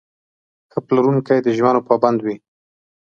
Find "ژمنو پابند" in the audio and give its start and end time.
1.57-2.19